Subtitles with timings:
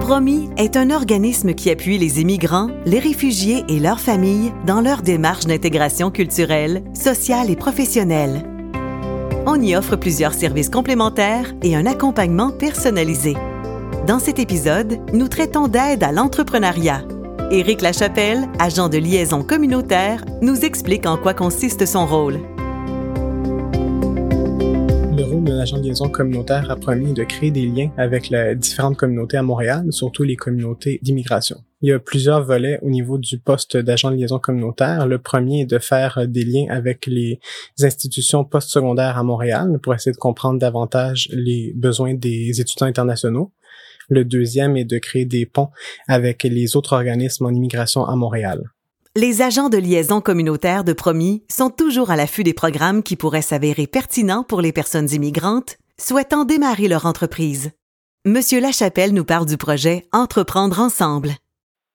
[0.00, 5.02] Promis est un organisme qui appuie les immigrants, les réfugiés et leurs familles dans leur
[5.02, 8.48] démarche d'intégration culturelle, sociale et professionnelle.
[9.46, 13.34] On y offre plusieurs services complémentaires et un accompagnement personnalisé.
[14.06, 17.02] Dans cet épisode, nous traitons d'aide à l'entrepreneuriat.
[17.50, 22.38] Éric Lachapelle, agent de liaison communautaire, nous explique en quoi consiste son rôle
[25.56, 29.42] l'agent de liaison communautaire a promis de créer des liens avec les différentes communautés à
[29.42, 31.56] Montréal, surtout les communautés d'immigration.
[31.82, 35.06] Il y a plusieurs volets au niveau du poste d'agent de liaison communautaire.
[35.06, 37.40] Le premier est de faire des liens avec les
[37.80, 43.52] institutions postsecondaires à Montréal pour essayer de comprendre davantage les besoins des étudiants internationaux.
[44.08, 45.70] Le deuxième est de créer des ponts
[46.06, 48.62] avec les autres organismes en immigration à Montréal.
[49.18, 53.40] Les agents de liaison communautaire de Promis sont toujours à l'affût des programmes qui pourraient
[53.40, 57.70] s'avérer pertinents pour les personnes immigrantes souhaitant démarrer leur entreprise.
[58.26, 61.30] Monsieur Lachapelle nous parle du projet Entreprendre ensemble.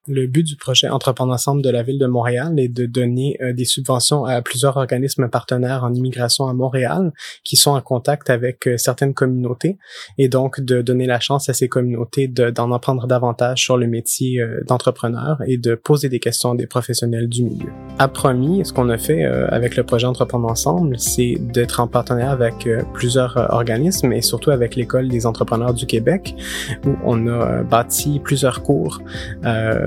[0.08, 3.52] Le but du projet Entreprendre ensemble de la ville de Montréal est de donner euh,
[3.52, 7.12] des subventions à plusieurs organismes partenaires en immigration à Montréal
[7.44, 9.78] qui sont en contact avec euh, certaines communautés
[10.18, 14.40] et donc de donner la chance à ces communautés d'en apprendre davantage sur le métier
[14.40, 17.70] euh, d'entrepreneur et de poser des questions des professionnels du milieu.
[18.00, 22.32] À promis, ce qu'on a fait avec le projet Entreprendre ensemble, c'est d'être en partenariat
[22.32, 26.34] avec plusieurs organismes et surtout avec l'école des entrepreneurs du Québec
[26.84, 29.00] où on a bâti plusieurs cours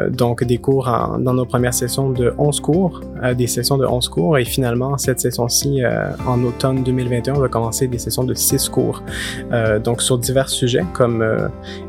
[0.10, 0.86] donc des cours
[1.20, 4.98] dans nos premières sessions de 11 cours, euh, des sessions de 11 cours, et finalement,
[4.98, 9.04] cette session-ci, euh, en automne 2021, on va commencer des sessions de 6 cours,
[9.52, 11.26] euh, donc sur divers sujets comme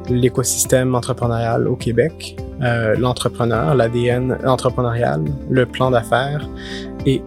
[0.08, 2.36] l'écosystème entrepreneurial au Québec,
[2.98, 6.48] l'entrepreneur, l'ADN entrepreneurial, le plan d'affaires,
[7.04, 7.22] et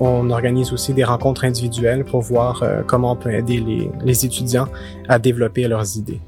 [0.00, 4.68] on organise aussi des rencontres individuelles pour voir comment on peut aider les, les étudiants
[5.08, 6.20] à développer leurs idées.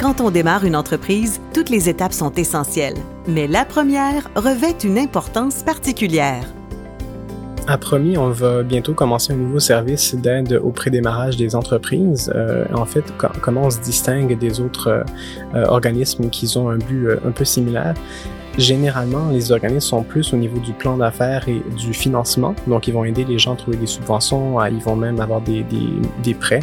[0.00, 2.96] Quand on démarre une entreprise, toutes les étapes sont essentielles,
[3.28, 6.42] mais la première revêt une importance particulière.
[7.66, 12.32] À Promis, on va bientôt commencer un nouveau service d'aide au prédémarrage des entreprises.
[12.34, 13.04] Euh, en fait,
[13.42, 15.04] comment on se distingue des autres
[15.54, 17.92] euh, organismes qui ont un but euh, un peu similaire?
[18.60, 22.54] Généralement, les organismes sont plus au niveau du plan d'affaires et du financement.
[22.66, 25.64] Donc, ils vont aider les gens à trouver des subventions, ils vont même avoir des,
[26.22, 26.60] des, prêts.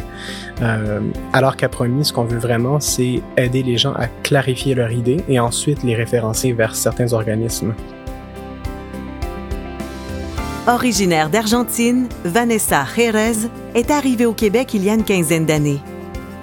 [0.62, 1.00] Euh,
[1.32, 5.16] alors qu'à Promis, ce qu'on veut vraiment, c'est aider les gens à clarifier leur idée
[5.28, 7.74] et ensuite les référencer vers certains organismes.
[10.68, 15.80] Originaire d'Argentine, Vanessa Jerez est arrivée au Québec il y a une quinzaine d'années.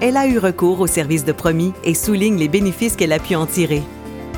[0.02, 3.36] Elle a eu recours au service de Promis et souligne les bénéfices qu'elle a pu
[3.36, 3.82] en tirer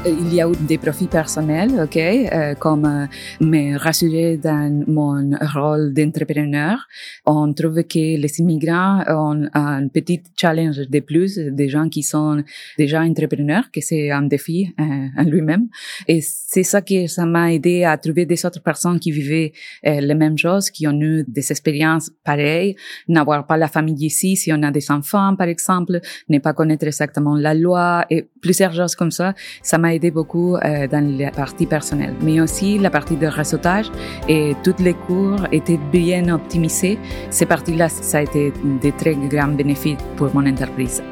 [0.07, 3.07] il y a eu des profits personnels, ok, euh, comme euh,
[3.41, 6.79] me rassurer dans mon rôle d'entrepreneur.
[7.27, 12.43] On trouve que les immigrants ont un petit challenge de plus des gens qui sont
[12.77, 14.85] déjà entrepreneurs, que c'est un défi euh,
[15.17, 15.69] en lui-même.
[16.07, 19.53] Et c'est ça que ça m'a aidé à trouver des autres personnes qui vivaient
[19.85, 22.77] les mêmes choses, qui ont eu des expériences pareilles,
[23.09, 26.87] n'avoir pas la famille ici, si on a des enfants, par exemple, ne pas connaître
[26.87, 29.35] exactement la loi et plusieurs choses comme ça.
[29.63, 33.91] Ça m'a aidé beaucoup euh, dans la partie personnelle, mais aussi la partie de réseautage
[34.29, 36.99] et tous les cours étaient bien optimisés.
[37.31, 41.03] Ces parties-là, ça a été de très grands bénéfices pour mon entreprise.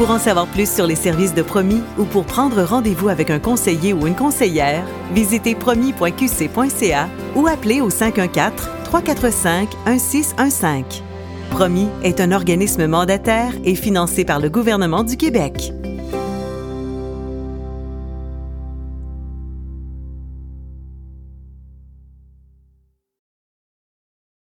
[0.00, 3.38] Pour en savoir plus sur les services de Promis ou pour prendre rendez-vous avec un
[3.38, 11.02] conseiller ou une conseillère, visitez promis.qc.ca ou appelez au 514 345 1615.
[11.50, 15.74] Promis est un organisme mandataire et financé par le gouvernement du Québec.